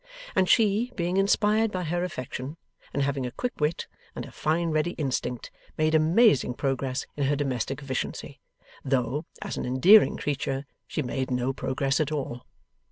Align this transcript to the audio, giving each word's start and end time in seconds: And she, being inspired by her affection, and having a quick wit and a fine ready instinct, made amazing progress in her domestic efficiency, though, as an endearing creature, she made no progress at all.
And 0.35 0.49
she, 0.49 0.91
being 0.95 1.17
inspired 1.17 1.71
by 1.71 1.83
her 1.83 2.03
affection, 2.03 2.57
and 2.91 3.03
having 3.03 3.23
a 3.23 3.29
quick 3.31 3.59
wit 3.59 3.85
and 4.15 4.25
a 4.25 4.31
fine 4.31 4.71
ready 4.71 4.93
instinct, 4.93 5.51
made 5.77 5.93
amazing 5.93 6.55
progress 6.55 7.05
in 7.15 7.25
her 7.25 7.35
domestic 7.35 7.83
efficiency, 7.83 8.39
though, 8.83 9.25
as 9.43 9.57
an 9.57 9.65
endearing 9.67 10.17
creature, 10.17 10.65
she 10.87 11.03
made 11.03 11.29
no 11.29 11.53
progress 11.53 11.99
at 11.99 12.11
all. 12.11 12.47